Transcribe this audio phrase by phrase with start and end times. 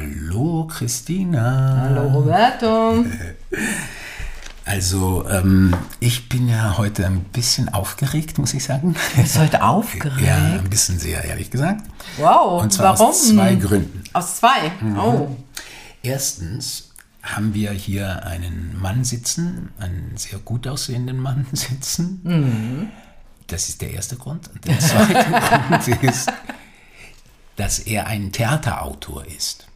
[0.00, 1.78] Hallo Christina.
[1.88, 3.04] Hallo Roberto.
[4.68, 8.96] Also, ähm, ich bin ja heute ein bisschen aufgeregt, muss ich sagen.
[9.14, 10.20] Du bist heute aufgeregt?
[10.20, 11.84] Ja, ein bisschen sehr, ehrlich gesagt.
[12.16, 13.10] Wow, Und zwar warum?
[13.10, 14.02] aus zwei Gründen.
[14.12, 14.72] Aus zwei?
[14.80, 14.98] Mhm.
[14.98, 15.36] Oh.
[16.02, 16.90] Erstens
[17.22, 22.20] haben wir hier einen Mann sitzen, einen sehr gut aussehenden Mann sitzen.
[22.24, 22.88] Mhm.
[23.46, 24.50] Das ist der erste Grund.
[24.52, 25.30] Und der zweite
[25.86, 26.32] Grund ist,
[27.54, 29.68] dass er ein Theaterautor ist.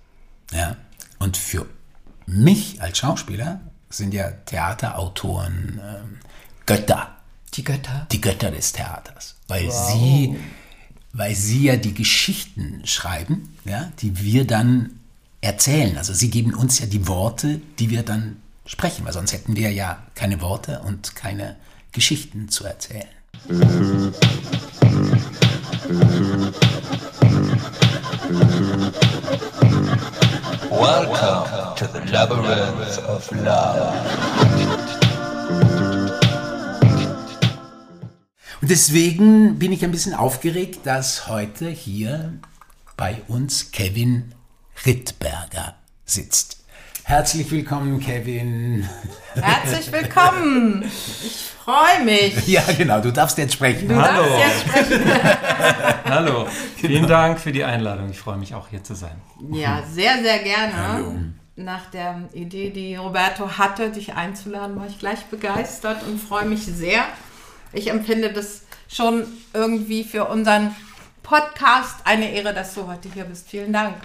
[0.53, 0.77] Ja?
[1.19, 1.67] Und für
[2.27, 6.19] mich als Schauspieler sind ja Theaterautoren ähm,
[6.67, 7.17] Götter,
[7.55, 8.07] Die Götter?
[8.13, 10.37] die Götter des Theaters, weil sie,
[11.13, 15.01] weil sie ja die Geschichten schreiben, ja, die wir dann
[15.41, 15.97] erzählen.
[15.99, 18.37] Also sie geben uns ja die Worte, die wir dann
[18.67, 21.57] sprechen, weil sonst hätten wir ja keine Worte und keine
[21.93, 23.09] Geschichten zu erzählen.
[30.81, 33.93] Welcome to the labyrinth of love.
[38.63, 42.33] Und deswegen bin ich ein bisschen aufgeregt, dass heute hier
[42.97, 44.35] bei uns Kevin
[44.87, 45.75] Rittberger
[46.07, 46.60] sitzt.
[47.11, 48.89] Herzlich willkommen, Kevin.
[49.35, 50.85] Herzlich willkommen.
[50.85, 52.47] Ich freue mich.
[52.47, 53.89] Ja, genau, du darfst jetzt sprechen.
[53.89, 54.23] Du Hallo.
[54.23, 55.05] darfst jetzt sprechen.
[56.05, 58.11] Hallo, vielen Dank für die Einladung.
[58.11, 59.21] Ich freue mich auch hier zu sein.
[59.51, 60.73] Ja, sehr, sehr gerne.
[60.77, 61.15] Hallo.
[61.57, 66.65] Nach der Idee, die Roberto hatte, dich einzuladen, war ich gleich begeistert und freue mich
[66.65, 67.03] sehr.
[67.73, 70.77] Ich empfinde das schon irgendwie für unseren
[71.25, 73.49] Podcast eine Ehre, dass du heute hier bist.
[73.49, 73.97] Vielen Dank.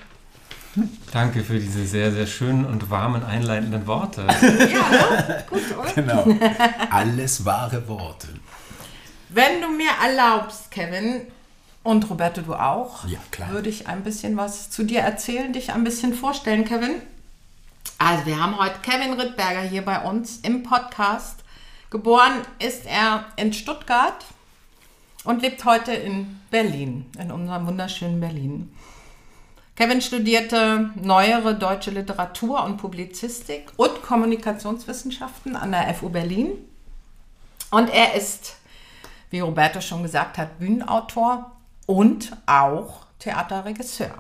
[1.12, 4.28] Danke für diese sehr, sehr schönen und warmen einleitenden Worte.
[4.42, 5.46] Ja, ne?
[5.50, 5.92] gut, oder?
[5.94, 6.26] Genau.
[6.90, 8.28] Alles wahre Worte.
[9.30, 11.22] Wenn du mir erlaubst, Kevin,
[11.84, 13.52] und Roberto, du auch, Ja, klar.
[13.52, 16.96] würde ich ein bisschen was zu dir erzählen, dich ein bisschen vorstellen, Kevin.
[17.98, 21.44] Also, wir haben heute Kevin Rittberger hier bei uns im Podcast.
[21.92, 24.26] Geboren ist er in Stuttgart
[25.24, 28.74] und lebt heute in Berlin, in unserem wunderschönen Berlin.
[29.76, 36.52] Kevin studierte neuere deutsche Literatur und Publizistik und Kommunikationswissenschaften an der FU Berlin.
[37.72, 38.56] Und er ist,
[39.32, 41.52] wie Roberto schon gesagt hat, Bühnenautor
[41.88, 44.14] und auch Theaterregisseur.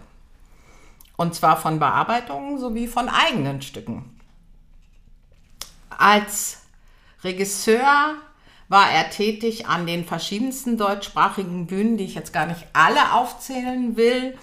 [1.16, 4.20] Und zwar von Bearbeitungen sowie von eigenen Stücken.
[5.90, 6.64] Als
[7.24, 8.16] Regisseur
[8.68, 13.96] war er tätig an den verschiedensten deutschsprachigen Bühnen, die ich jetzt gar nicht alle aufzählen
[13.96, 14.38] will.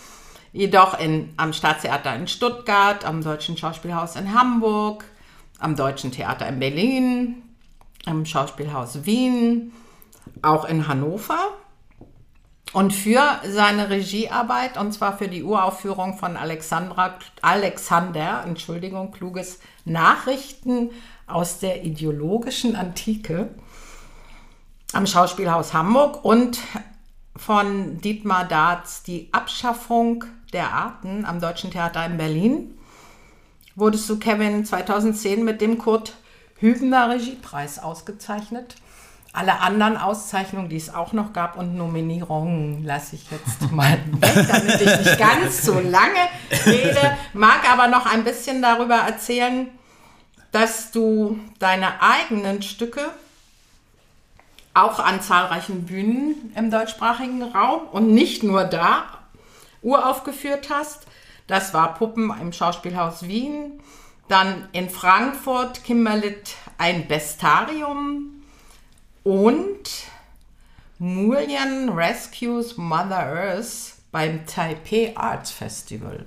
[0.53, 5.05] Jedoch in, am Staatstheater in Stuttgart, am Deutschen Schauspielhaus in Hamburg,
[5.59, 7.43] am Deutschen Theater in Berlin,
[8.05, 9.73] am Schauspielhaus Wien,
[10.43, 11.39] auch in Hannover.
[12.73, 20.91] Und für seine Regiearbeit, und zwar für die Uraufführung von Alexandra, Alexander, Entschuldigung, kluges Nachrichten
[21.27, 23.51] aus der ideologischen Antike
[24.93, 26.59] am Schauspielhaus Hamburg und
[27.37, 32.79] von Dietmar Darz die Abschaffung der Arten am Deutschen Theater in Berlin,
[33.75, 36.15] wurdest du, Kevin, 2010 mit dem Kurt
[36.59, 38.77] Hübner Regiepreis ausgezeichnet.
[39.33, 44.47] Alle anderen Auszeichnungen, die es auch noch gab und Nominierungen, lasse ich jetzt mal weg,
[44.47, 46.29] damit ich nicht ganz so lange
[46.67, 47.17] rede.
[47.33, 49.69] Mag aber noch ein bisschen darüber erzählen,
[50.51, 53.01] dass du deine eigenen Stücke
[54.75, 59.22] auch an zahlreichen Bühnen im deutschsprachigen Raum und nicht nur da
[59.83, 61.07] uraufgeführt hast.
[61.47, 63.81] Das war Puppen im Schauspielhaus Wien,
[64.29, 68.43] dann in Frankfurt Kimberlit ein Bestarium
[69.25, 69.91] und
[70.99, 76.27] Mullion Rescues Mother Earth beim Taipei Arts Festival,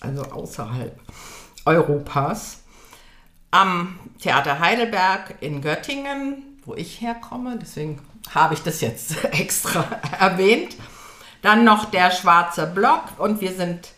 [0.00, 0.98] also außerhalb
[1.64, 2.62] Europas.
[3.52, 8.00] Am Theater Heidelberg in Göttingen, wo ich herkomme, deswegen
[8.34, 9.82] habe ich das jetzt extra
[10.18, 10.76] erwähnt.
[11.46, 13.92] Dann noch der Schwarze Block und wir sind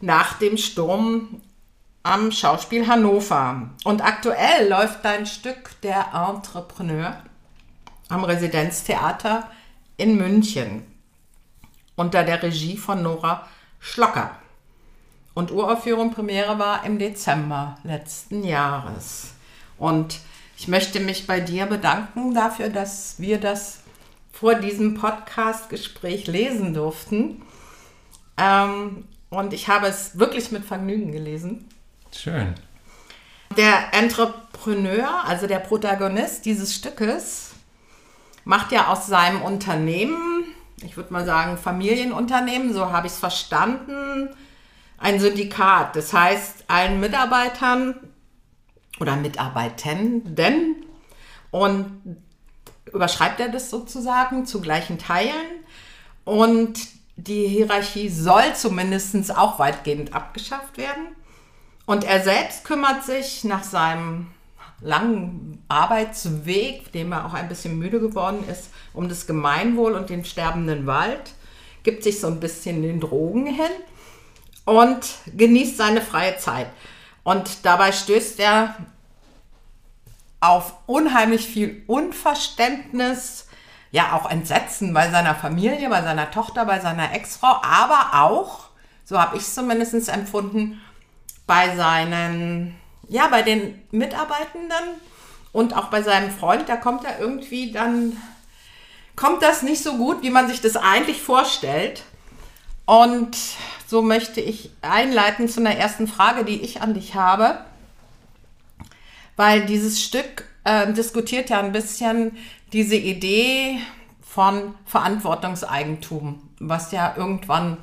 [0.00, 1.42] nach dem Sturm
[2.04, 3.70] am Schauspiel Hannover.
[3.82, 7.20] Und aktuell läuft dein Stück Der Entrepreneur
[8.08, 9.50] am Residenztheater
[9.96, 10.86] in München
[11.96, 13.48] unter der Regie von Nora
[13.80, 14.30] Schlocker.
[15.34, 19.32] Und Uraufführung Premiere war im Dezember letzten Jahres.
[19.78, 20.20] Und
[20.56, 23.80] ich möchte mich bei dir bedanken dafür, dass wir das
[24.38, 27.42] vor diesem Podcast-Gespräch lesen durften.
[28.36, 31.68] Ähm, und ich habe es wirklich mit Vergnügen gelesen.
[32.14, 32.54] Schön.
[33.56, 37.50] Der Entrepreneur, also der Protagonist dieses Stückes,
[38.44, 40.44] macht ja aus seinem Unternehmen,
[40.82, 44.30] ich würde mal sagen Familienunternehmen, so habe ich es verstanden,
[44.98, 45.96] ein Syndikat.
[45.96, 47.96] Das heißt, allen Mitarbeitern
[49.00, 50.76] oder Mitarbeitenden
[51.50, 52.18] und
[52.92, 55.64] überschreibt er das sozusagen zu gleichen Teilen.
[56.24, 56.78] Und
[57.16, 61.16] die Hierarchie soll zumindest auch weitgehend abgeschafft werden.
[61.86, 64.26] Und er selbst kümmert sich nach seinem
[64.80, 70.24] langen Arbeitsweg, dem er auch ein bisschen müde geworden ist, um das Gemeinwohl und den
[70.24, 71.32] sterbenden Wald,
[71.82, 73.70] gibt sich so ein bisschen den Drogen hin
[74.64, 74.98] und
[75.36, 76.68] genießt seine freie Zeit.
[77.24, 78.76] Und dabei stößt er
[80.40, 83.48] auf unheimlich viel Unverständnis,
[83.90, 88.68] ja auch Entsetzen bei seiner Familie, bei seiner Tochter, bei seiner Ex-Frau, aber auch,
[89.04, 90.80] so habe ich es zumindest empfunden,
[91.46, 92.76] bei seinen,
[93.08, 95.00] ja, bei den Mitarbeitenden
[95.52, 98.16] und auch bei seinem Freund, da kommt er irgendwie dann,
[99.16, 102.02] kommt das nicht so gut, wie man sich das eigentlich vorstellt.
[102.84, 103.36] Und
[103.86, 107.64] so möchte ich einleiten zu einer ersten Frage, die ich an dich habe.
[109.38, 112.36] Weil dieses Stück äh, diskutiert ja ein bisschen
[112.72, 113.78] diese Idee
[114.20, 117.76] von Verantwortungseigentum, was ja irgendwann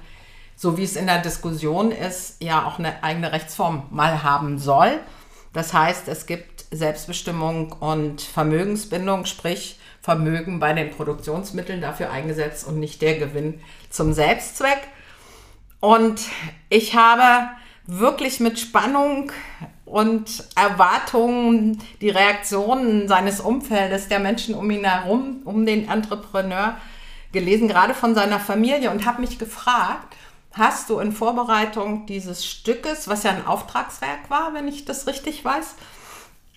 [0.58, 5.00] so wie es in der Diskussion ist, ja auch eine eigene Rechtsform mal haben soll.
[5.54, 12.82] Das heißt, es gibt Selbstbestimmung und Vermögensbindung, sprich Vermögen bei den Produktionsmitteln dafür eingesetzt und
[12.82, 14.80] nicht der Gewinn zum Selbstzweck.
[15.80, 16.20] Und
[16.68, 17.50] ich habe
[17.88, 19.32] wirklich mit Spannung
[19.86, 26.76] und Erwartungen die Reaktionen seines Umfeldes, der Menschen um ihn herum, um den Entrepreneur
[27.32, 30.16] gelesen, gerade von seiner Familie und habe mich gefragt,
[30.54, 35.44] hast du in Vorbereitung dieses Stückes, was ja ein Auftragswerk war, wenn ich das richtig
[35.44, 35.76] weiß,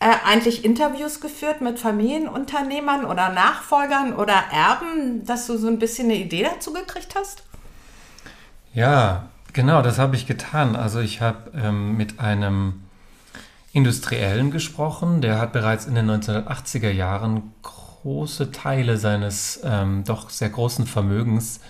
[0.00, 6.06] äh, eigentlich Interviews geführt mit Familienunternehmern oder Nachfolgern oder Erben, dass du so ein bisschen
[6.06, 7.42] eine Idee dazu gekriegt hast?
[8.72, 10.76] Ja, genau, das habe ich getan.
[10.76, 12.84] Also ich habe ähm, mit einem
[13.72, 20.48] Industriellen gesprochen, der hat bereits in den 1980er Jahren große Teile seines ähm, doch sehr
[20.48, 21.60] großen Vermögens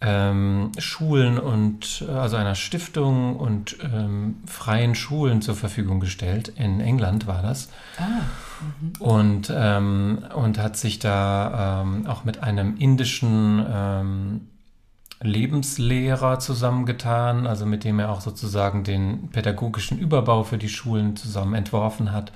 [0.00, 6.52] ähm, Schulen und äh, also einer Stiftung und ähm, freien Schulen zur Verfügung gestellt.
[6.56, 7.68] In England war das.
[7.98, 8.22] Ah,
[8.80, 8.92] mhm.
[9.00, 14.40] und, ähm, und hat sich da ähm, auch mit einem indischen ähm,
[15.20, 21.54] Lebenslehrer zusammengetan, also mit dem er auch sozusagen den pädagogischen Überbau für die Schulen zusammen
[21.54, 22.32] entworfen hat.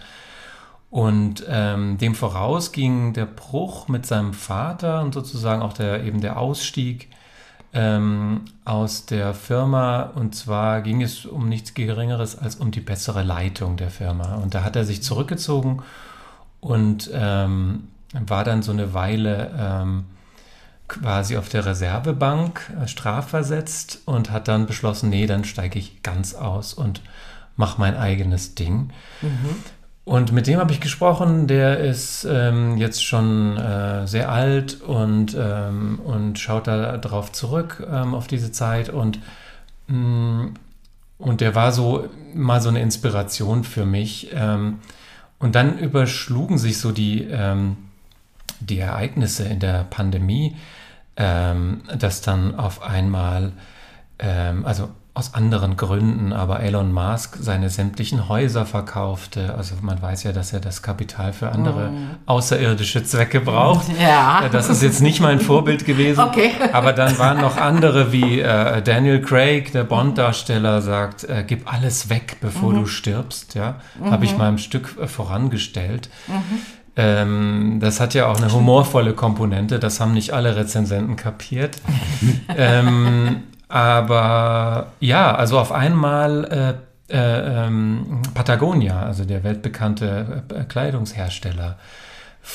[0.90, 6.20] Und ähm, dem voraus ging der Bruch mit seinem Vater und sozusagen auch der eben
[6.20, 7.08] der Ausstieg
[7.72, 10.02] ähm, aus der Firma.
[10.02, 14.34] Und zwar ging es um nichts Geringeres als um die bessere Leitung der Firma.
[14.34, 15.82] Und da hat er sich zurückgezogen
[16.60, 20.04] und ähm, war dann so eine Weile ähm,
[20.88, 26.34] quasi auf der Reservebank äh, strafversetzt und hat dann beschlossen, nee, dann steige ich ganz
[26.34, 27.00] aus und
[27.56, 28.90] mache mein eigenes Ding.
[29.20, 29.56] Mhm.
[30.04, 35.36] Und mit dem habe ich gesprochen, der ist ähm, jetzt schon äh, sehr alt und,
[35.38, 39.20] ähm, und schaut da drauf zurück ähm, auf diese Zeit und,
[39.86, 40.54] mh, mm,
[41.18, 44.30] und der war so mal so eine Inspiration für mich.
[44.34, 44.80] Ähm,
[45.38, 47.76] und dann überschlugen sich so die, ähm,
[48.66, 50.56] die Ereignisse in der Pandemie,
[51.16, 53.52] ähm, dass dann auf einmal,
[54.62, 59.54] also aus anderen Gründen, aber Elon Musk seine sämtlichen Häuser verkaufte.
[59.54, 62.10] Also man weiß ja, dass er das Kapital für andere mm.
[62.24, 63.86] außerirdische Zwecke braucht.
[64.02, 64.46] Ja.
[64.46, 66.20] Äh, das ist jetzt nicht mein Vorbild gewesen.
[66.20, 66.52] Okay.
[66.72, 72.08] Aber dann waren noch andere wie äh, Daniel Craig, der Bond-Darsteller, sagt, äh, gib alles
[72.08, 72.80] weg, bevor mhm.
[72.80, 73.54] du stirbst.
[73.54, 74.10] Ja, mhm.
[74.10, 76.08] habe ich mal im Stück äh, vorangestellt.
[76.26, 76.58] Mhm.
[76.94, 81.76] Ähm, das hat ja auch eine humorvolle Komponente, das haben nicht alle Rezensenten kapiert.
[82.56, 91.76] ähm, aber ja, also auf einmal äh, äh, ähm, Patagonia, also der weltbekannte äh, Kleidungshersteller,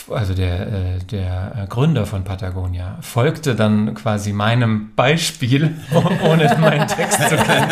[0.10, 5.76] also der, äh, der Gründer von Patagonia, folgte dann quasi meinem Beispiel,
[6.24, 7.72] ohne meinen Text zu kennen,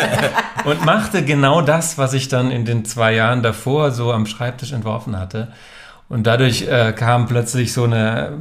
[0.64, 4.72] und machte genau das, was ich dann in den zwei Jahren davor so am Schreibtisch
[4.72, 5.48] entworfen hatte.
[6.08, 8.38] Und dadurch äh, kam plötzlich so eine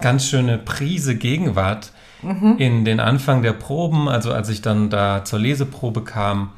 [0.00, 2.56] ganz schöne Prise Gegenwart mhm.
[2.58, 6.50] in den Anfang der Proben, also als ich dann da zur Leseprobe kam,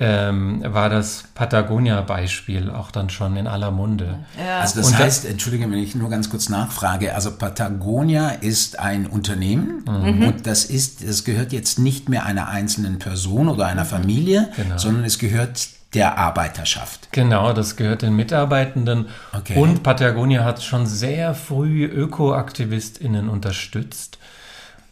[0.00, 4.20] ähm, war das Patagonia-Beispiel auch dann schon in aller Munde.
[4.38, 4.60] Ja.
[4.60, 9.06] Also das und heißt, entschuldige, wenn ich nur ganz kurz nachfrage, also Patagonia ist ein
[9.06, 10.22] Unternehmen mhm.
[10.22, 14.78] und das ist, es gehört jetzt nicht mehr einer einzelnen Person oder einer Familie, genau.
[14.78, 17.08] sondern es gehört der Arbeiterschaft.
[17.12, 19.08] Genau, das gehört den Mitarbeitenden.
[19.32, 19.58] Okay.
[19.58, 24.18] Und Patagonia hat schon sehr früh Ökoaktivistinnen unterstützt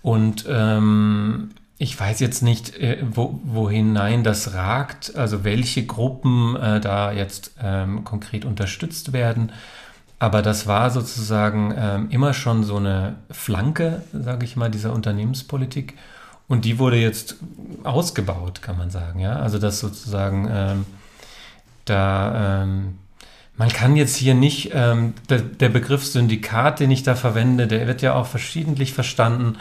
[0.02, 6.56] und, ähm, ich weiß jetzt nicht, äh, wo, wohin nein das ragt, also welche Gruppen
[6.56, 9.52] äh, da jetzt ähm, konkret unterstützt werden.
[10.18, 15.94] Aber das war sozusagen ähm, immer schon so eine Flanke, sage ich mal, dieser Unternehmenspolitik.
[16.48, 17.36] Und die wurde jetzt
[17.82, 19.18] ausgebaut, kann man sagen.
[19.20, 19.36] Ja?
[19.36, 20.86] Also das sozusagen ähm,
[21.86, 22.98] da, ähm,
[23.56, 27.86] man kann jetzt hier nicht, ähm, der, der, Begriff Syndikat, den ich da verwende, der
[27.86, 29.56] wird ja auch verschiedentlich verstanden.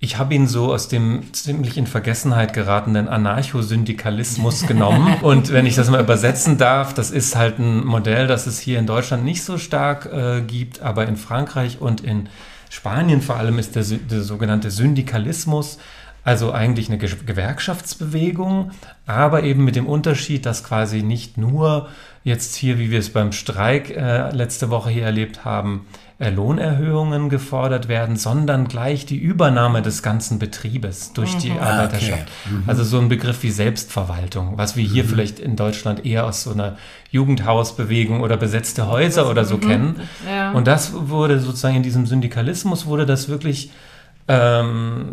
[0.00, 5.14] Ich habe ihn so aus dem ziemlich in Vergessenheit geratenen Anarchosyndikalismus genommen.
[5.22, 8.78] Und wenn ich das mal übersetzen darf, das ist halt ein Modell, das es hier
[8.78, 12.28] in Deutschland nicht so stark äh, gibt, aber in Frankreich und in
[12.68, 15.78] Spanien vor allem ist der, der sogenannte Syndikalismus
[16.26, 18.72] also eigentlich eine Gewerkschaftsbewegung,
[19.06, 21.88] aber eben mit dem Unterschied, dass quasi nicht nur
[22.24, 25.86] jetzt hier, wie wir es beim Streik äh, letzte Woche hier erlebt haben,
[26.18, 31.60] äh, Lohnerhöhungen gefordert werden, sondern gleich die Übernahme des ganzen Betriebes durch die mhm.
[31.60, 32.26] Arbeiterschaft.
[32.44, 32.54] Okay.
[32.54, 32.64] Mhm.
[32.66, 35.08] Also so ein Begriff wie Selbstverwaltung, was wir hier mhm.
[35.08, 36.76] vielleicht in Deutschland eher aus so einer
[37.12, 39.60] Jugendhausbewegung oder besetzte Häuser oder so mhm.
[39.60, 40.00] kennen.
[40.28, 40.50] Ja.
[40.50, 43.70] Und das wurde sozusagen in diesem Syndikalismus wurde das wirklich
[44.28, 45.06] ähm,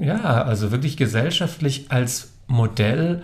[0.00, 3.22] ja, also wirklich gesellschaftlich als Modell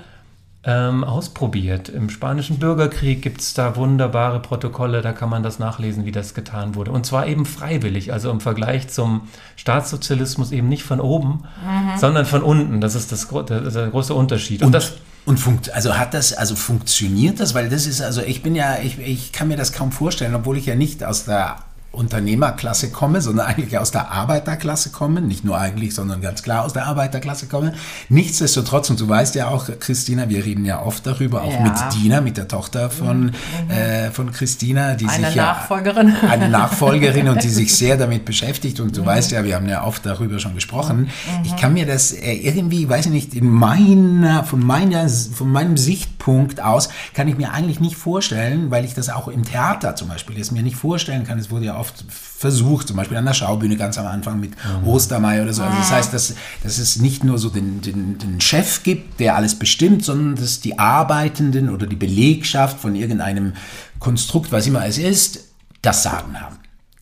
[0.67, 1.89] ähm, ausprobiert.
[1.89, 6.35] Im Spanischen Bürgerkrieg gibt es da wunderbare Protokolle, da kann man das nachlesen, wie das
[6.35, 6.91] getan wurde.
[6.91, 11.99] Und zwar eben freiwillig, also im Vergleich zum Staatssozialismus eben nicht von oben, mhm.
[11.99, 12.81] sondern von unten.
[12.81, 14.63] Das ist das, das ist der große Unterschied.
[14.63, 14.95] Und, Und das
[15.25, 17.55] und funkt, also hat das, also funktioniert das?
[17.55, 20.57] Weil das ist, also ich bin ja, ich, ich kann mir das kaum vorstellen, obwohl
[20.57, 21.59] ich ja nicht aus der
[21.97, 26.73] Unternehmerklasse komme, sondern eigentlich aus der Arbeiterklasse komme, nicht nur eigentlich, sondern ganz klar aus
[26.73, 27.73] der Arbeiterklasse komme.
[28.09, 31.61] Nichtsdestotrotz, und du weißt ja auch, Christina, wir reden ja oft darüber, auch ja.
[31.61, 33.71] mit Dina, mit der Tochter von, mhm.
[33.71, 36.15] äh, von Christina, die eine sich Nachfolgerin.
[36.23, 38.81] ja eine Nachfolgerin und die sich sehr damit beschäftigt.
[38.81, 39.07] Und du mhm.
[39.07, 41.03] weißt ja, wir haben ja oft darüber schon gesprochen.
[41.03, 41.09] Mhm.
[41.45, 45.77] Ich kann mir das äh, irgendwie, weiß ich nicht, in meiner, von meiner, von meinem
[45.77, 50.09] Sichtpunkt aus, kann ich mir eigentlich nicht vorstellen, weil ich das auch im Theater zum
[50.09, 51.39] Beispiel es mir nicht vorstellen kann.
[51.39, 54.51] Es wurde ja oft oft versucht, zum Beispiel an der Schaubühne ganz am Anfang mit
[54.51, 54.89] mhm.
[54.89, 55.63] Ostermeier oder so.
[55.63, 59.37] Also das heißt, dass, dass es nicht nur so den, den, den Chef gibt, der
[59.37, 63.55] alles bestimmt, sondern dass die Arbeitenden oder die Belegschaft von irgendeinem
[64.01, 65.45] Konstrukt, was immer es ist,
[65.81, 66.57] das Sagen haben.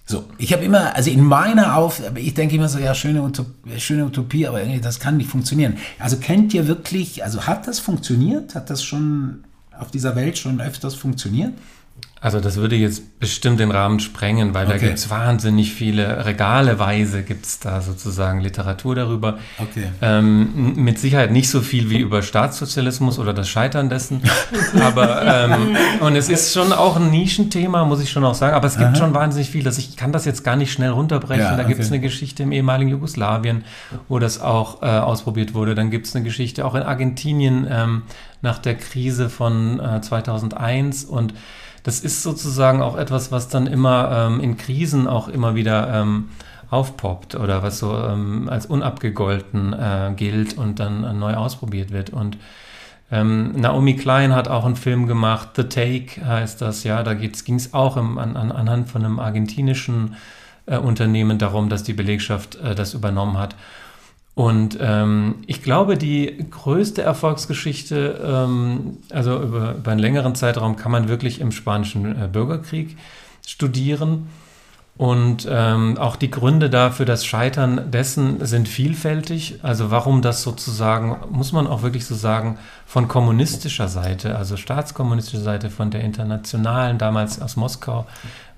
[0.06, 3.46] So, ich habe immer, also in meiner Auf, ich denke immer so, ja, schöne, Utop
[3.78, 5.78] schöne Utopie, aber irgendwie, das kann nicht funktionieren.
[5.98, 8.54] Also kennt ihr wirklich, also hat das funktioniert?
[8.54, 9.44] Hat das schon
[9.76, 11.54] auf dieser Welt schon öfters funktioniert?
[12.24, 14.78] Also das würde jetzt bestimmt den Rahmen sprengen, weil okay.
[14.78, 19.38] da gibt es wahnsinnig viele Regaleweise gibt es da sozusagen Literatur darüber.
[19.58, 19.88] Okay.
[20.00, 24.22] Ähm, mit Sicherheit nicht so viel wie über Staatssozialismus oder das Scheitern dessen.
[24.80, 28.54] aber ähm, und es ist schon auch ein Nischenthema, muss ich schon auch sagen.
[28.54, 28.96] Aber es gibt Aha.
[28.96, 29.62] schon wahnsinnig viel.
[29.62, 31.44] Dass ich kann das jetzt gar nicht schnell runterbrechen.
[31.44, 33.64] Ja, da gibt es eine Geschichte im ehemaligen Jugoslawien,
[34.08, 35.74] wo das auch äh, ausprobiert wurde.
[35.74, 38.04] Dann gibt es eine Geschichte auch in Argentinien ähm,
[38.40, 41.34] nach der Krise von äh, 2001 und
[41.84, 46.30] das ist sozusagen auch etwas, was dann immer ähm, in Krisen auch immer wieder ähm,
[46.70, 52.10] aufpoppt oder was so ähm, als unabgegolten äh, gilt und dann äh, neu ausprobiert wird.
[52.10, 52.38] Und
[53.12, 57.30] ähm, Naomi Klein hat auch einen Film gemacht, The Take heißt das, ja, da ging
[57.30, 60.16] es auch im, an, an, anhand von einem argentinischen
[60.66, 63.56] äh, Unternehmen darum, dass die Belegschaft äh, das übernommen hat.
[64.34, 70.90] Und ähm, ich glaube, die größte Erfolgsgeschichte, ähm, also über, über einen längeren Zeitraum, kann
[70.90, 72.96] man wirklich im Spanischen äh, Bürgerkrieg
[73.46, 74.26] studieren.
[74.96, 79.58] Und ähm, auch die Gründe dafür, das Scheitern dessen sind vielfältig.
[79.62, 85.42] Also warum das sozusagen, muss man auch wirklich so sagen, von kommunistischer Seite, also staatskommunistischer
[85.42, 88.06] Seite, von der internationalen, damals aus Moskau,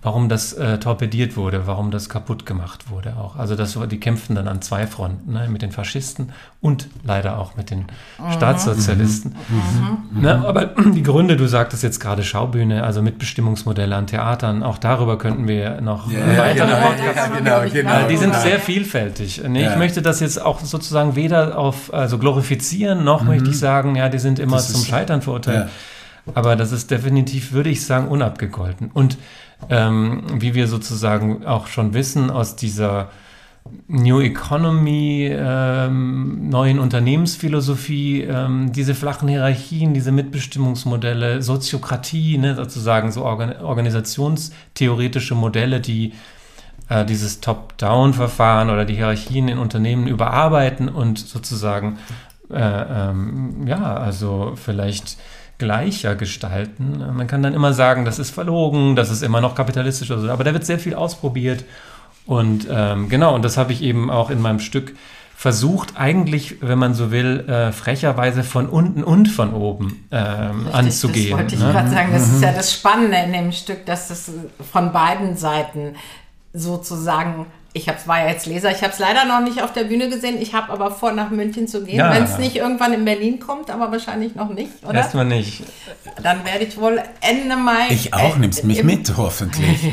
[0.06, 3.34] warum das äh, torpediert wurde, warum das kaputt gemacht wurde auch.
[3.34, 7.56] Also das, die kämpften dann an zwei Fronten, ne, mit den Faschisten und leider auch
[7.56, 7.86] mit den
[8.18, 8.32] mhm.
[8.32, 9.34] Staatssozialisten.
[9.48, 9.98] Mhm.
[10.12, 10.22] Mhm.
[10.22, 15.18] Ne, aber die Gründe, du sagtest jetzt gerade Schaubühne, also Mitbestimmungsmodelle an Theatern, auch darüber
[15.18, 18.42] könnten wir noch ja, äh, weitere ja, Podcasts ja, genau, genau, Die sind genau.
[18.44, 19.42] sehr vielfältig.
[19.42, 19.68] Ne?
[19.68, 23.28] Ich möchte das jetzt auch sozusagen weder auf also glorifizieren, noch mhm.
[23.30, 25.68] möchte ich sagen, ja, die sind immer das zum Scheitern verurteilt.
[26.34, 28.90] Aber das ist definitiv, würde ich sagen, unabgegolten.
[28.92, 29.16] Und
[29.70, 33.10] ähm, wie wir sozusagen auch schon wissen aus dieser
[33.88, 43.24] New Economy, ähm, neuen Unternehmensphilosophie, ähm, diese flachen Hierarchien, diese Mitbestimmungsmodelle, Soziokratie, ne, sozusagen so
[43.24, 46.12] Organ organisationstheoretische Modelle, die
[46.88, 51.98] äh, dieses Top-Down-Verfahren oder die Hierarchien in Unternehmen überarbeiten und sozusagen,
[52.50, 55.16] äh, ähm, ja, also vielleicht
[55.58, 57.02] gleicher gestalten.
[57.14, 60.30] Man kann dann immer sagen, das ist verlogen, das ist immer noch kapitalistisch oder so,
[60.30, 61.64] aber da wird sehr viel ausprobiert.
[62.26, 64.94] Und ähm, genau, und das habe ich eben auch in meinem Stück
[65.36, 70.74] versucht eigentlich, wenn man so will, äh, frecherweise von unten und von oben ähm, Richtig,
[70.74, 71.30] anzugehen.
[71.30, 71.72] Das wollte ich ne?
[71.72, 72.12] gerade sagen.
[72.12, 74.30] Das ist ja das Spannende in dem Stück, dass das
[74.72, 75.94] von beiden Seiten
[76.54, 77.46] sozusagen.
[77.76, 80.08] Ich hab's, war ja jetzt Leser, ich habe es leider noch nicht auf der Bühne
[80.08, 80.40] gesehen.
[80.40, 82.10] Ich habe aber vor, nach München zu gehen, Ja.
[82.14, 84.94] wenn es nicht irgendwann in Berlin kommt, aber wahrscheinlich noch nicht, oder?
[84.94, 85.62] Erstmal nicht.
[86.22, 87.88] Dann werde ich wohl Ende Mai.
[87.90, 89.92] Ich auch, äh, nimmst mich mit, hoffentlich.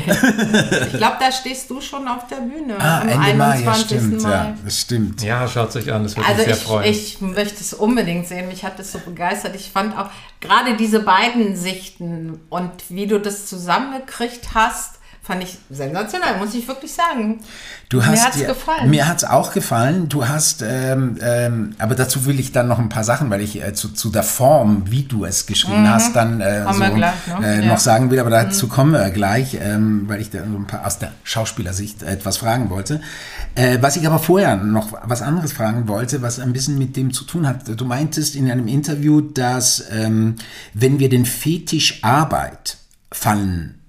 [0.94, 2.76] Ich glaube, da stehst du schon auf der Bühne.
[2.78, 3.84] Ah, am Ende Mai, ja 21.
[3.84, 4.30] stimmt, Mai.
[4.30, 5.22] ja, das stimmt.
[5.22, 6.90] Ja, schaut euch an, das würde Also mich sehr ich, freuen.
[6.90, 8.48] ich möchte es unbedingt sehen.
[8.48, 9.54] Mich hat das so begeistert.
[9.56, 10.08] Ich fand auch
[10.40, 16.68] gerade diese beiden Sichten und wie du das zusammengekriegt hast, fand ich sensationell, muss ich
[16.68, 17.40] wirklich sagen.
[17.88, 18.90] Du Mir hast hat's dir- gefallen.
[18.90, 20.08] Mir hat's auch gefallen.
[20.10, 23.62] Du hast, ähm, ähm, aber dazu will ich dann noch ein paar Sachen, weil ich
[23.62, 27.14] äh, zu, zu der Form, wie du es geschrieben hast, dann äh, so, gleich, ne?
[27.42, 27.66] äh, Ja.
[27.72, 28.18] noch sagen will.
[28.18, 32.02] Aber dazu kommen wir gleich, ähm, weil ich da so ein paar aus der Schauspielersicht
[32.02, 33.00] etwas fragen wollte.
[33.54, 37.14] Äh, was ich aber vorher noch was anderes fragen wollte, was ein bisschen mit dem
[37.14, 37.62] zu tun hat.
[37.80, 40.36] Du meintest in einem Interview, dass ähm,
[40.74, 42.76] wenn wir den Fetisch Arbeit
[43.10, 43.80] fallen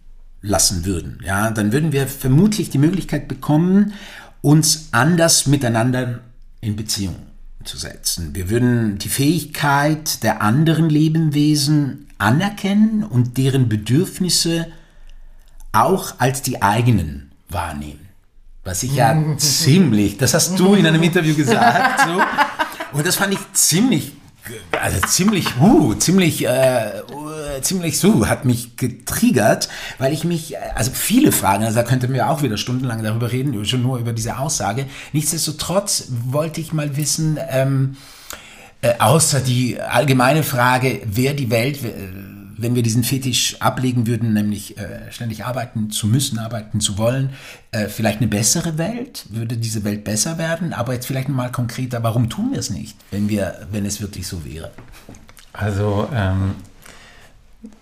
[0.45, 3.93] lassen würden, ja, dann würden wir vermutlich die Möglichkeit bekommen,
[4.41, 6.19] uns anders miteinander
[6.61, 7.15] in Beziehung
[7.63, 8.35] zu setzen.
[8.35, 14.67] Wir würden die Fähigkeit der anderen Lebewesen anerkennen und deren Bedürfnisse
[15.71, 18.07] auch als die eigenen wahrnehmen.
[18.63, 22.21] Was ich ja ziemlich, das hast du in einem Interview gesagt, so.
[22.97, 24.13] Und das fand ich ziemlich,
[24.71, 30.91] also ziemlich, uh, ziemlich, äh, uh, ziemlich so, hat mich getriggert, weil ich mich, also
[30.93, 34.37] viele Fragen, also da könnten wir auch wieder stundenlang darüber reden, schon nur über diese
[34.37, 34.85] Aussage.
[35.13, 37.97] Nichtsdestotrotz wollte ich mal wissen, ähm,
[38.81, 44.33] äh, außer die allgemeine Frage, wer die Welt, äh, wenn wir diesen Fetisch ablegen würden,
[44.33, 47.31] nämlich äh, ständig arbeiten zu müssen, arbeiten zu wollen,
[47.71, 49.25] äh, vielleicht eine bessere Welt?
[49.29, 50.73] Würde diese Welt besser werden?
[50.73, 54.27] Aber jetzt vielleicht mal konkreter, warum tun wir es nicht, wenn, wir, wenn es wirklich
[54.27, 54.71] so wäre?
[55.53, 56.55] Also, ähm,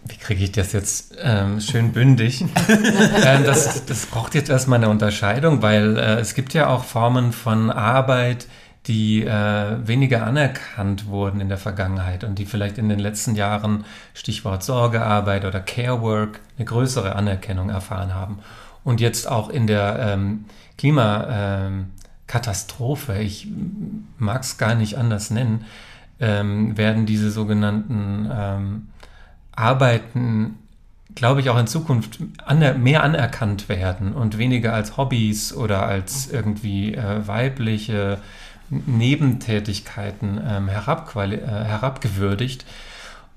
[0.05, 2.41] wie kriege ich das jetzt ähm, schön bündig?
[2.67, 7.31] ähm, das, das braucht jetzt erstmal eine Unterscheidung, weil äh, es gibt ja auch Formen
[7.31, 8.47] von Arbeit,
[8.87, 13.85] die äh, weniger anerkannt wurden in der Vergangenheit und die vielleicht in den letzten Jahren,
[14.13, 18.39] Stichwort Sorgearbeit oder Care Work, eine größere Anerkennung erfahren haben.
[18.83, 20.45] Und jetzt auch in der ähm,
[20.77, 23.47] Klimakatastrophe, ich
[24.17, 25.63] mag es gar nicht anders nennen,
[26.19, 28.89] ähm, werden diese sogenannten ähm,
[29.55, 30.57] Arbeiten,
[31.15, 36.29] glaube ich, auch in Zukunft aner mehr anerkannt werden und weniger als Hobbys oder als
[36.29, 38.17] irgendwie äh, weibliche
[38.69, 42.65] Nebentätigkeiten ähm, herabquali äh, herabgewürdigt.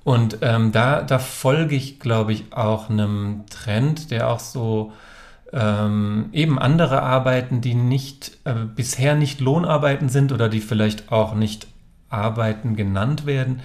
[0.05, 4.93] Und ähm, da, da folge ich, glaube ich, auch einem Trend, der auch so
[5.53, 11.35] ähm, eben andere Arbeiten, die nicht äh, bisher nicht Lohnarbeiten sind oder die vielleicht auch
[11.35, 11.67] nicht
[12.09, 13.61] Arbeiten genannt werden,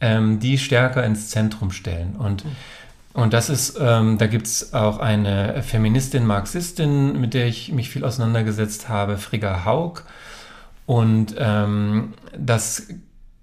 [0.00, 2.16] ähm, die stärker ins Zentrum stellen.
[2.16, 2.44] Und,
[3.12, 7.90] und das ist, ähm, da gibt es auch eine Feministin, Marxistin, mit der ich mich
[7.90, 10.02] viel auseinandergesetzt habe, Frigga Haug.
[10.86, 12.88] Und ähm, das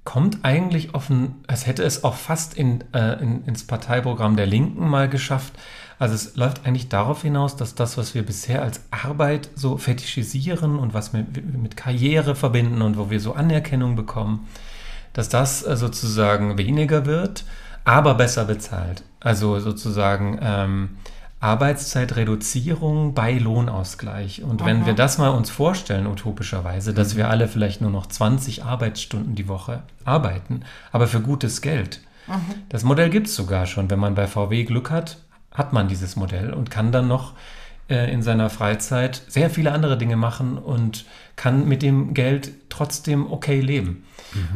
[0.05, 4.87] kommt eigentlich offen, als hätte es auch fast in, äh, in, ins Parteiprogramm der Linken
[4.89, 5.53] mal geschafft.
[5.99, 10.77] Also es läuft eigentlich darauf hinaus, dass das, was wir bisher als Arbeit so fetischisieren
[10.77, 11.25] und was wir
[11.61, 14.47] mit Karriere verbinden und wo wir so Anerkennung bekommen,
[15.13, 17.45] dass das äh, sozusagen weniger wird,
[17.85, 19.03] aber besser bezahlt.
[19.19, 20.89] Also sozusagen ähm,
[21.43, 24.43] Arbeitszeitreduzierung bei Lohnausgleich.
[24.43, 28.63] Und wenn wir das mal uns vorstellen, utopischerweise, dass wir alle vielleicht nur noch 20
[28.63, 30.61] Arbeitsstunden die Woche arbeiten,
[30.93, 31.99] aber für gutes Geld.
[32.69, 33.91] Das Modell gibt es sogar schon.
[33.91, 35.17] Wenn man bei VW Glück hat,
[35.53, 37.33] hat man dieses Modell und kann dann noch
[37.89, 43.31] äh, in seiner Freizeit sehr viele andere Dinge machen und kann mit dem Geld trotzdem
[43.31, 44.05] okay leben.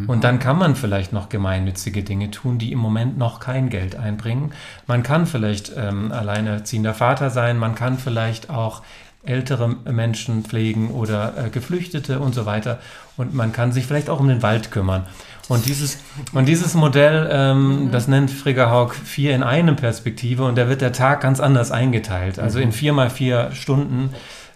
[0.08, 3.96] Und dann kann man vielleicht noch gemeinnützige Dinge tun, die im Moment noch kein Geld
[3.96, 4.54] einbringen.
[4.88, 8.82] Man kann vielleicht ähm, alleinerziehender Vater sein, man kann vielleicht auch
[9.24, 12.80] ältere Menschen pflegen oder äh, Geflüchtete und so weiter.
[13.18, 15.06] Und man kann sich vielleicht auch um den Wald kümmern.
[15.50, 16.00] Und dieses,
[16.34, 20.82] und dieses Modell, ähm, das nennt Frigga Haug vier in einem Perspektive und da wird
[20.82, 22.38] der Tag ganz anders eingeteilt.
[22.38, 24.14] Also in vier mal vier Stunden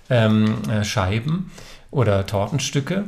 [0.10, 1.52] ähm, äh, Scheiben
[1.92, 3.06] oder Tortenstücke.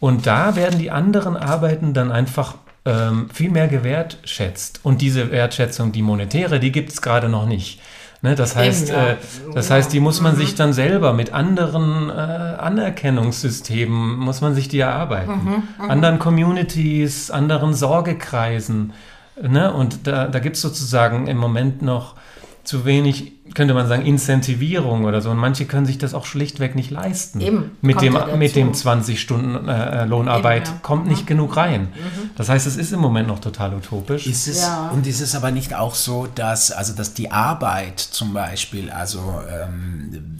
[0.00, 4.80] Und da werden die anderen Arbeiten dann einfach ähm, viel mehr gewertschätzt.
[4.82, 7.80] Und diese Wertschätzung, die monetäre, die gibt es gerade noch nicht.
[8.26, 9.06] Ne, das heißt, Eben, ja.
[9.10, 9.16] äh,
[9.54, 14.66] das heißt, die muss man sich dann selber mit anderen äh, Anerkennungssystemen, muss man sich
[14.66, 15.62] die erarbeiten.
[15.78, 18.94] anderen Communities, anderen Sorgekreisen.
[19.40, 19.72] Ne?
[19.72, 22.16] Und da, da gibt es sozusagen im Moment noch
[22.64, 25.30] zu wenig, könnte man sagen, Incentivierung oder so.
[25.30, 27.40] Und manche können sich das auch schlichtweg nicht leisten.
[27.40, 30.74] Eben, mit dem, ja mit dem 20 Stunden äh, Lohnarbeit Eben, ja.
[30.74, 30.82] Mhm.
[30.82, 31.88] kommt nicht genug rein.
[32.36, 34.26] Das heißt, es ist im Moment noch total utopisch.
[34.26, 34.90] Ist es, Ja.
[34.92, 39.40] Und ist es aber nicht auch so, dass, also dass die Arbeit zum Beispiel, also
[39.50, 40.38] ähm,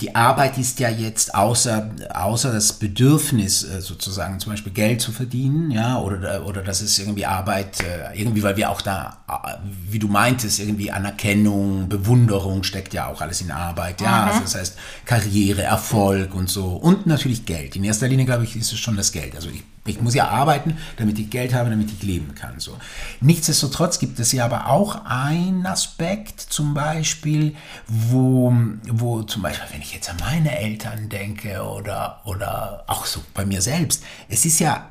[0.00, 5.12] die Arbeit ist ja jetzt außer, außer das Bedürfnis äh, sozusagen zum Beispiel Geld zu
[5.12, 9.54] verdienen, ja, oder, oder das ist irgendwie Arbeit, äh, irgendwie, weil wir auch da, äh,
[9.88, 14.54] wie du meintest, irgendwie Anerkennung, Bewunderung steckt ja auch alles in Arbeit, ja, also das
[14.56, 17.76] heißt Karriere, Erfolg und so und natürlich Geld.
[17.76, 19.36] In erster Linie, glaube ich, ist es schon das Geld.
[19.36, 22.58] Also ich ich muss ja arbeiten, damit ich Geld habe, damit ich leben kann.
[22.58, 22.76] So.
[23.20, 27.54] Nichtsdestotrotz gibt es ja aber auch einen Aspekt, zum Beispiel,
[27.86, 28.54] wo,
[28.90, 33.44] wo zum Beispiel, wenn ich jetzt an meine Eltern denke oder, oder auch so bei
[33.44, 34.90] mir selbst, es ist ja,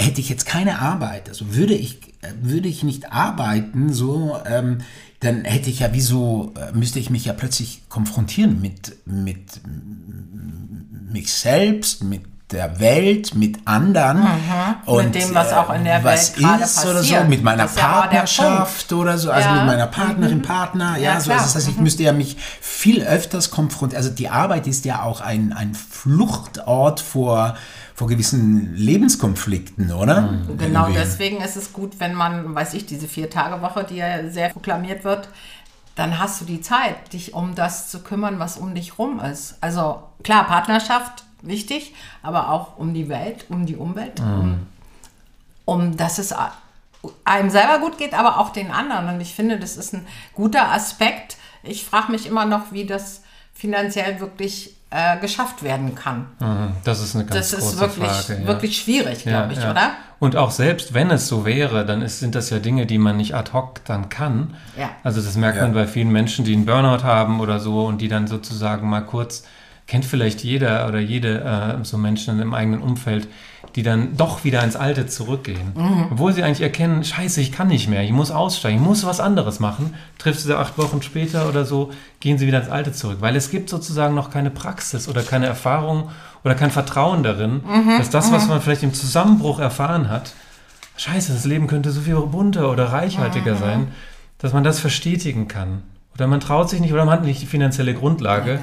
[0.00, 2.00] hätte ich jetzt keine Arbeit, also würde ich,
[2.40, 4.78] würde ich nicht arbeiten, so, ähm,
[5.20, 9.60] dann hätte ich ja wieso, äh, müsste ich mich ja plötzlich konfrontieren mit, mit
[11.12, 14.26] mich selbst, mit der Welt, mit anderen
[14.86, 17.28] und Mit dem, was auch in der was Welt ist oder so, passiert.
[17.28, 19.54] mit meiner Das ja Partnerschaft oder so, also Ja.
[19.56, 21.30] mit meiner Partnerin, Partner, ja, Ja, so.
[21.30, 21.36] Mhm.
[21.36, 24.02] Das heißt, ich müsste ja mich viel öfters konfrontieren.
[24.02, 27.54] Also die Arbeit ist ja auch ein, ein Fluchtort vor,
[27.94, 30.34] vor gewissen Lebenskonflikten, oder?
[30.58, 30.98] Genau Irgendwie.
[30.98, 35.28] deswegen ist es gut, wenn man, weiß ich, diese Vier-Tage-Woche, die ja sehr proklamiert wird,
[35.96, 39.56] dann hast du die Zeit, dich um das zu kümmern, was um dich rum ist.
[39.60, 44.66] Also klar, Partnerschaft wichtig, aber auch um die Welt, um die Umwelt, um,
[45.64, 46.34] um dass es
[47.24, 49.08] einem selber gut geht, aber auch den anderen.
[49.14, 51.36] Und ich finde, das ist ein guter Aspekt.
[51.62, 53.22] Ich frage mich immer noch, wie das
[53.54, 56.26] finanziell wirklich äh, geschafft werden kann.
[56.40, 58.40] Mhm, Das ist eine ganz Das große ist wirklich, Frage.
[58.42, 58.46] ja.
[58.46, 59.70] wirklich schwierig, Ja, glaube ich, ja.
[59.70, 59.90] oder?
[60.18, 63.16] Und auch selbst wenn es so wäre, dann ist, sind das ja Dinge, die man
[63.16, 64.54] nicht ad hoc dann kann.
[64.76, 64.90] Ja.
[65.04, 68.08] Also das merkt man bei vielen Menschen, die einen Burnout haben oder so und die
[68.08, 69.44] dann sozusagen mal kurz,
[69.90, 71.40] kennt vielleicht jeder oder jede
[71.80, 73.26] äh, so Menschen im eigenen Umfeld,
[73.74, 75.72] die dann doch wieder ins Alte zurückgehen.
[75.74, 76.06] Mhm.
[76.12, 79.18] Obwohl sie eigentlich erkennen, scheiße, ich kann nicht mehr, ich muss aussteigen, ich muss was
[79.18, 79.94] anderes machen.
[80.18, 83.18] Triffst du sie acht Wochen später oder so, gehen sie wieder ins Alte zurück.
[83.20, 86.10] Weil es gibt sozusagen noch keine Praxis oder keine Erfahrung
[86.44, 87.98] oder kein Vertrauen darin, Mhm.
[87.98, 90.34] dass das, was man vielleicht im Zusammenbruch erfahren hat,
[90.98, 93.88] scheiße, das Leben könnte so viel bunter oder reichhaltiger sein,
[94.38, 95.82] dass man das verstetigen kann.
[96.20, 98.60] Oder man traut sich nicht oder man hat nicht die finanzielle Grundlage.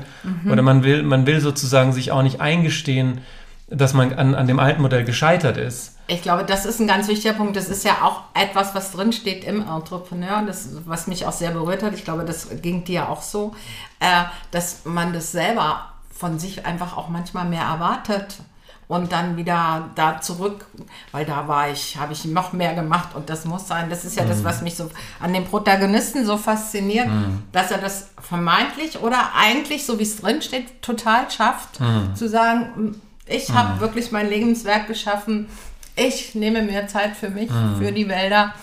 [0.47, 3.21] Oder man will, man will sozusagen sich auch nicht eingestehen,
[3.67, 5.97] dass man an, an dem alten Modell gescheitert ist.
[6.05, 7.55] Ich glaube, das ist ein ganz wichtiger Punkt.
[7.55, 11.81] Das ist ja auch etwas, was drinsteht im Entrepreneur, das, was mich auch sehr berührt
[11.81, 11.95] hat.
[11.95, 13.55] Ich glaube, das ging dir auch so,
[14.01, 18.37] äh, dass man das selber von sich einfach auch manchmal mehr erwartet
[18.87, 20.65] und dann wieder da zurück,
[21.11, 23.89] weil da war ich, habe ich noch mehr gemacht und das muss sein.
[23.89, 27.07] Das ist ja das, was mich so an dem Protagonisten so fasziniert,
[27.51, 31.79] dass er das vermeintlich oder eigentlich, so wie es drinsteht, total schafft,
[32.15, 35.49] zu sagen, ich habe wirklich mein Lebenswerk geschaffen.
[35.97, 38.53] Ich nehme mir Zeit für mich, für die Wälder.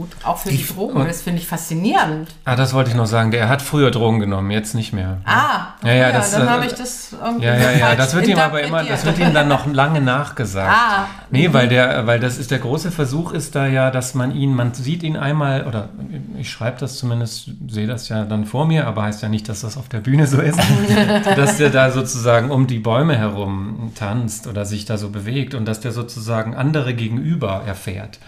[0.00, 1.04] Gut, auch für die Ich- Drogen.
[1.06, 2.30] Das finde ich faszinierend.
[2.46, 3.30] Ah, das wollte ich noch sagen.
[3.32, 5.18] Der hat früher Drogen genommen, jetzt nicht mehr.
[5.26, 8.26] Ah, Ja, ja, das, dann äh, habe ich das irgendwie Ja, ja, ja, das wird
[8.26, 10.72] ihm aber immer, das wird ihm dann noch lange nachgesagt.
[10.74, 14.34] Ah, Nee, weil der, weil das ist der große Versuch ist da ja, dass man
[14.34, 15.90] ihn, man sieht ihn einmal, oder
[16.38, 19.60] ich schreibe das zumindest, sehe das ja dann vor mir, aber heißt ja nicht, dass
[19.60, 20.58] das auf der Bühne so ist,
[21.36, 25.66] dass der da sozusagen um die Bäume herum tanzt oder sich da so bewegt und
[25.66, 28.18] dass der sozusagen andere gegenüber erfährt.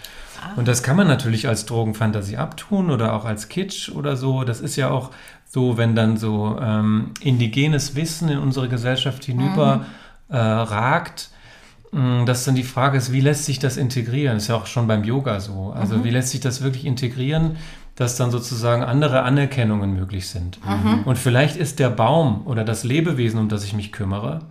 [0.55, 4.43] Und das kann man natürlich als Drogenfantasie abtun oder auch als Kitsch oder so.
[4.43, 5.11] Das ist ja auch
[5.45, 9.85] so, wenn dann so ähm, indigenes Wissen in unsere Gesellschaft hinüber
[10.29, 11.29] äh, ragt,
[11.91, 14.37] mh, dass dann die Frage ist, wie lässt sich das integrieren?
[14.37, 15.73] ist ja auch schon beim Yoga so.
[15.77, 17.57] Also wie lässt sich das wirklich integrieren,
[17.95, 20.59] dass dann sozusagen andere Anerkennungen möglich sind?
[21.05, 24.41] Und vielleicht ist der Baum oder das Lebewesen, um das ich mich kümmere,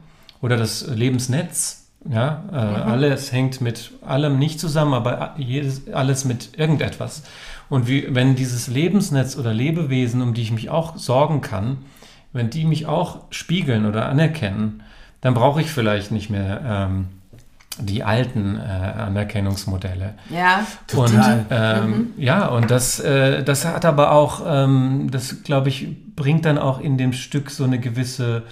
[0.41, 6.59] oder das Lebensnetz, ja, äh, alles hängt mit allem nicht zusammen, aber jedes, alles mit
[6.59, 7.23] irgendetwas.
[7.69, 11.79] Und wie, wenn dieses Lebensnetz oder Lebewesen, um die ich mich auch sorgen kann,
[12.33, 14.83] wenn die mich auch spiegeln oder anerkennen,
[15.21, 17.09] dann brauche ich vielleicht nicht mehr ähm,
[17.79, 20.15] die alten äh, Anerkennungsmodelle.
[20.31, 21.39] Ja, Total.
[21.39, 26.45] Und ähm, ja, und das, äh, das hat aber auch, ähm, das glaube ich, bringt
[26.45, 28.43] dann auch in dem Stück so eine gewisse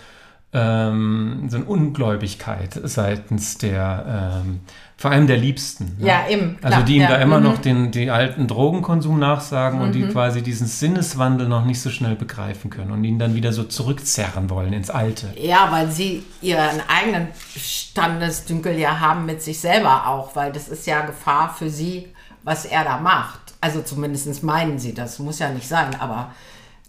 [0.53, 4.61] ähm, so eine Ungläubigkeit seitens der, ähm,
[4.97, 5.97] vor allem der Liebsten.
[5.99, 6.09] ne?
[6.09, 7.45] Ja, eben, klar, also die ihm ja, da immer mhm.
[7.45, 12.17] noch den die alten Drogenkonsum nachsagen und die quasi diesen Sinneswandel noch nicht so schnell
[12.17, 15.33] begreifen können und ihn dann wieder so zurückzerren wollen ins Alte.
[15.41, 20.85] Ja, weil sie ihren eigenen Standesdünkel ja haben mit sich selber auch, weil das ist
[20.87, 22.09] ja Gefahr für sie,
[22.43, 23.39] was er da macht.
[23.61, 25.21] Also zumindest meinen sie das.
[25.21, 26.33] Muss ja nicht sein, aber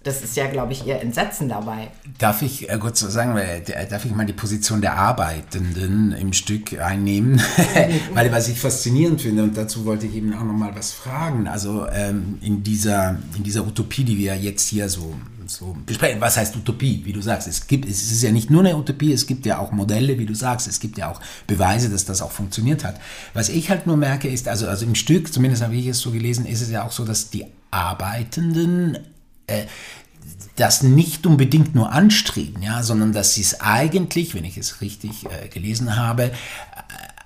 [0.04, 1.90] das ist ja, glaube ich, ihr Entsetzen dabei.
[2.18, 6.80] Darf ich äh, kurz sagen, äh, darf ich mal die Position der Arbeitenden im Stück
[6.80, 7.40] einnehmen?
[8.14, 11.48] Weil was ich faszinierend finde, und dazu wollte ich eben auch noch mal was fragen,
[11.48, 15.14] also ähm, in, dieser, in dieser Utopie, die wir jetzt hier so,
[15.46, 18.62] so besprechen, was heißt Utopie, wie du sagst, es, gibt, es ist ja nicht nur
[18.62, 21.90] eine Utopie, es gibt ja auch Modelle, wie du sagst, es gibt ja auch Beweise,
[21.90, 23.00] dass das auch funktioniert hat.
[23.36, 26.10] Was ich halt nur merke ist, also, also im Stück, zumindest habe ich es so
[26.10, 28.98] gelesen, ist es ja auch so, dass die Arbeitenden
[29.48, 29.66] äh,
[30.56, 35.26] das nicht unbedingt nur anstreben, ja, sondern dass sie es eigentlich, wenn ich es richtig
[35.26, 36.32] äh, gelesen habe, äh,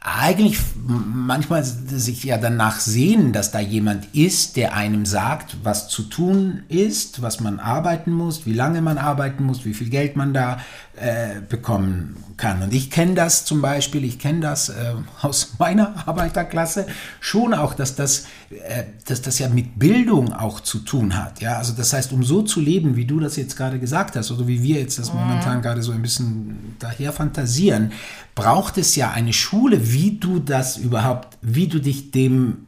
[0.02, 6.04] eigentlich manchmal sich ja danach sehen, dass da jemand ist, der einem sagt, was zu
[6.04, 10.32] tun ist, was man arbeiten muss, wie lange man arbeiten muss, wie viel Geld man
[10.32, 10.60] da
[10.98, 12.62] äh, bekommen kann.
[12.62, 16.88] Und ich kenne das zum Beispiel, ich kenne das äh, aus meiner Arbeiterklasse
[17.20, 21.42] schon auch, dass das, äh, dass das ja mit Bildung auch zu tun hat.
[21.42, 24.32] Ja, also das heißt, um so zu leben, wie du das jetzt gerade gesagt hast,
[24.32, 27.92] oder wie wir jetzt das momentan gerade so ein bisschen daher fantasieren,
[28.34, 32.66] braucht es ja eine Schule, wie du das überhaupt, wie du dich dem,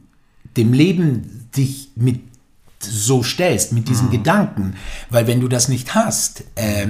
[0.56, 2.20] dem Leben dich mit
[2.80, 4.12] so stellst, mit diesen mhm.
[4.12, 4.76] Gedanken.
[5.10, 6.86] Weil wenn du das nicht hast, äh,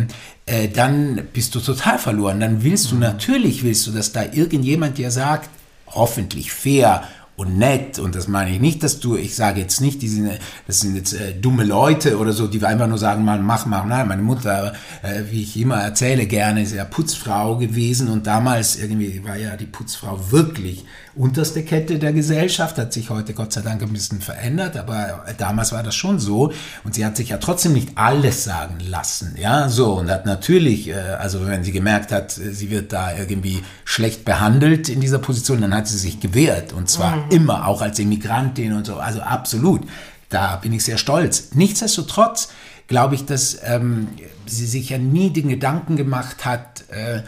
[0.46, 2.40] äh, dann bist du total verloren.
[2.40, 3.02] Dann willst du, mhm.
[3.02, 5.50] natürlich willst du, dass da irgendjemand dir sagt,
[5.86, 7.02] hoffentlich fair
[7.38, 7.98] und nett.
[7.98, 10.30] Und das meine ich nicht, dass du, ich sage jetzt nicht, die sind,
[10.66, 13.84] das sind jetzt äh, dumme Leute oder so, die einfach nur sagen, mal mach, mach.
[13.84, 18.76] Nein, meine Mutter, äh, wie ich immer erzähle, gerne ist ja Putzfrau gewesen und damals
[18.76, 20.84] irgendwie war ja die Putzfrau wirklich
[21.18, 25.72] unterste Kette der Gesellschaft, hat sich heute Gott sei Dank ein bisschen verändert, aber damals
[25.72, 26.52] war das schon so.
[26.84, 29.94] Und sie hat sich ja trotzdem nicht alles sagen lassen, ja, so.
[29.94, 34.88] Und hat natürlich, äh, also wenn sie gemerkt hat, sie wird da irgendwie schlecht behandelt
[34.88, 36.72] in dieser Position, dann hat sie sich gewehrt.
[36.72, 37.30] Und zwar mhm.
[37.30, 39.82] immer, auch als Immigrantin und so, also absolut,
[40.28, 41.50] da bin ich sehr stolz.
[41.54, 42.48] Nichtsdestotrotz
[42.86, 44.08] glaube ich, dass ähm,
[44.46, 47.22] sie sich ja nie den Gedanken gemacht hat, äh,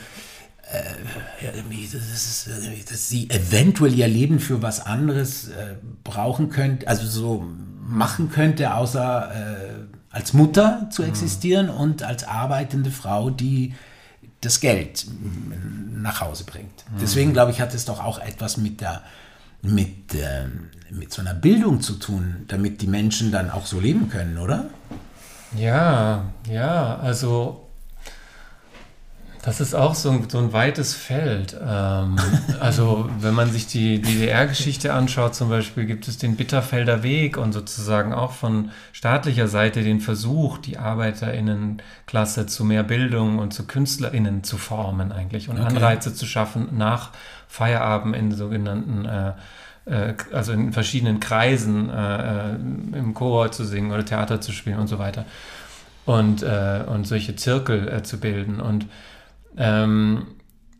[1.40, 5.74] das ist, dass sie eventuell ihr Leben für was anderes äh,
[6.04, 7.44] brauchen könnte, also so
[7.82, 11.08] machen könnte, außer äh, als Mutter zu mhm.
[11.08, 11.74] existieren mhm.
[11.74, 13.74] und als arbeitende Frau, die
[14.40, 15.06] das Geld
[15.92, 16.84] nach Hause bringt.
[16.90, 16.98] Mhm.
[17.00, 19.02] Deswegen glaube ich, hat es doch auch etwas mit der
[19.62, 20.46] mit, äh,
[20.90, 24.70] mit so einer Bildung zu tun, damit die Menschen dann auch so leben können, oder?
[25.56, 27.69] Ja, ja, also
[29.42, 31.56] das ist auch so ein, so ein weites Feld.
[31.60, 32.16] Ähm,
[32.60, 37.52] also wenn man sich die DDR-Geschichte anschaut, zum Beispiel gibt es den Bitterfelder Weg und
[37.52, 44.44] sozusagen auch von staatlicher Seite den Versuch, die Arbeiterinnenklasse zu mehr Bildung und zu Künstlerinnen
[44.44, 45.68] zu formen eigentlich und okay.
[45.68, 47.10] Anreize zu schaffen nach
[47.48, 49.32] Feierabend in sogenannten äh,
[49.86, 52.54] äh also in verschiedenen Kreisen äh, äh,
[52.92, 55.24] im Chor zu singen oder Theater zu spielen und so weiter
[56.04, 58.86] und, äh, und solche Zirkel äh, zu bilden und
[59.56, 60.26] ähm,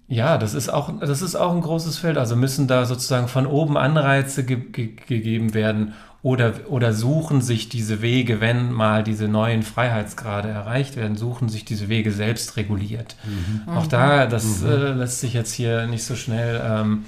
[0.08, 2.18] ja, das ist, auch, das ist auch ein großes Feld.
[2.18, 7.68] Also müssen da sozusagen von oben Anreize ge ge gegeben werden oder, oder suchen sich
[7.68, 13.16] diese Wege, wenn mal diese neuen Freiheitsgrade erreicht werden, suchen sich diese Wege selbst reguliert.
[13.24, 13.72] Mhm.
[13.72, 14.68] Auch da, das mhm.
[14.68, 17.04] äh, lässt sich jetzt hier nicht so schnell, ähm,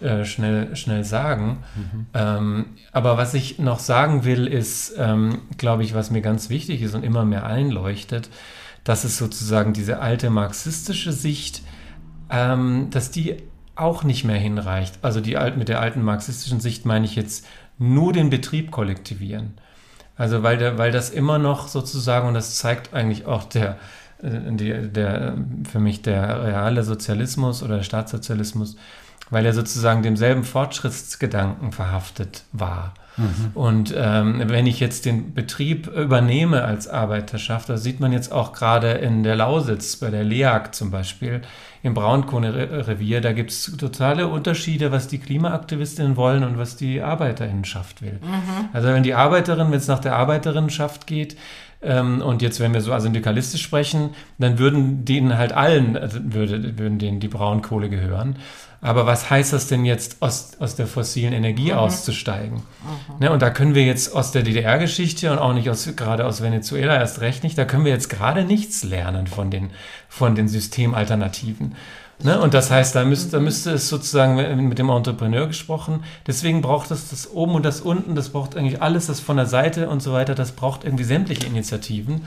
[0.00, 1.58] äh, schnell, schnell sagen.
[1.76, 2.06] Mhm.
[2.14, 6.82] Ähm, aber was ich noch sagen will, ist, ähm, glaube ich, was mir ganz wichtig
[6.82, 8.30] ist und immer mehr einleuchtet,
[8.84, 11.62] dass es sozusagen diese alte marxistische Sicht,
[12.30, 13.36] ähm, dass die
[13.76, 14.98] auch nicht mehr hinreicht.
[15.02, 17.46] Also die mit der alten marxistischen Sicht meine ich jetzt
[17.78, 19.54] nur den Betrieb kollektivieren.
[20.16, 23.78] Also weil, der, weil das immer noch sozusagen, und das zeigt eigentlich auch der,
[24.22, 25.34] äh, die, der,
[25.70, 28.76] für mich der reale Sozialismus oder der Staatssozialismus,
[29.30, 32.92] weil er sozusagen demselben Fortschrittsgedanken verhaftet war.
[33.20, 33.50] Mhm.
[33.54, 38.52] Und ähm, wenn ich jetzt den Betrieb übernehme als Arbeiterschaft, das sieht man jetzt auch
[38.52, 41.42] gerade in der Lausitz, bei der LEAG zum Beispiel,
[41.82, 48.02] im Braunkohlerevier, da gibt es totale Unterschiede, was die Klimaaktivistinnen wollen und was die Arbeiterinnenschaft
[48.02, 48.18] will.
[48.22, 48.68] Mhm.
[48.72, 51.36] Also wenn die Arbeiterin, wenn es nach der Arbeiterinnenschaft geht,
[51.82, 56.78] ähm, und jetzt, wenn wir so syndikalistisch sprechen, dann würden denen halt allen, also würde,
[56.78, 58.36] würden denen die Braunkohle gehören.
[58.82, 61.78] Aber was heißt das denn jetzt, aus, aus der fossilen Energie mhm.
[61.78, 62.56] auszusteigen?
[62.56, 63.18] Mhm.
[63.18, 66.42] Ne, und da können wir jetzt aus der DDR-Geschichte und auch nicht aus, gerade aus
[66.42, 69.70] Venezuela erst recht nicht, da können wir jetzt gerade nichts lernen von den,
[70.08, 71.74] von den Systemalternativen.
[72.22, 72.40] Ne?
[72.40, 76.04] Und das heißt, da müsste, da müsste es sozusagen mit dem Entrepreneur gesprochen.
[76.26, 79.46] Deswegen braucht es das oben und das unten, das braucht eigentlich alles, das von der
[79.46, 82.22] Seite und so weiter, das braucht irgendwie sämtliche Initiativen.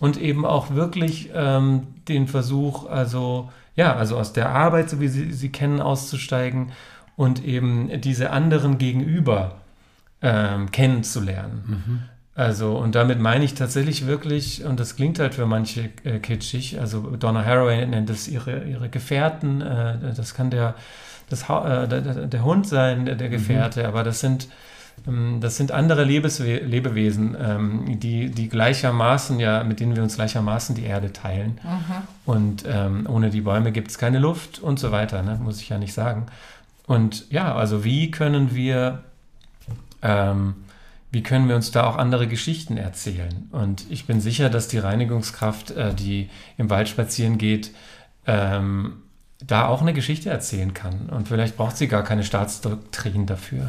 [0.00, 5.06] Und eben auch wirklich ähm, den Versuch, also ja, also aus der Arbeit, so wie
[5.06, 6.72] sie sie kennen, auszusteigen
[7.16, 9.60] und eben diese anderen gegenüber
[10.20, 11.62] ähm, kennenzulernen.
[12.34, 16.80] Also, und damit meine ich tatsächlich wirklich, und das klingt halt für manche äh, kitschig,
[16.80, 20.74] also Donna Haraway nennt es ihre, ihre Gefährten, äh, das kann der,
[21.30, 24.48] das, äh, der, der Hund sein, der, der Gefährte, aber das sind,
[25.40, 30.74] das sind andere Lebeswe Lebewesen, ähm, die, die gleichermaßen, ja, mit denen wir uns gleichermaßen
[30.74, 31.58] die Erde teilen.
[32.24, 35.38] Und ähm, ohne die Bäume gibt es keine Luft und so weiter, ne?
[35.42, 36.26] muss ich ja nicht sagen.
[36.86, 39.04] Und ja, also wie können wir
[40.02, 40.54] ähm,
[41.10, 43.48] wie können wir uns da auch andere Geschichten erzählen?
[43.50, 47.70] Und ich bin sicher, dass die Reinigungskraft, äh, die im Wald spazieren geht,
[48.26, 49.02] ähm,
[49.40, 51.08] da auch eine Geschichte erzählen kann.
[51.08, 53.68] Und vielleicht braucht sie gar keine Staatsdoktrin dafür.